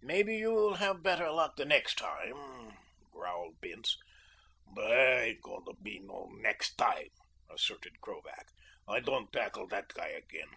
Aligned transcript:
"Maybe 0.00 0.36
you'll 0.36 0.76
have 0.76 1.02
better 1.02 1.28
luck 1.32 1.56
the 1.56 1.64
next 1.64 1.98
time," 1.98 2.78
growled 3.10 3.60
Bince. 3.60 3.96
"There 4.76 5.20
ain't 5.20 5.42
goin' 5.42 5.64
to 5.64 5.72
be 5.82 5.98
no 5.98 6.28
next 6.34 6.76
time," 6.78 7.08
asserted 7.50 8.00
Krovac. 8.00 8.46
"I 8.86 9.00
don't 9.00 9.32
tackle 9.32 9.66
that 9.66 9.92
guy 9.92 10.10
again." 10.10 10.50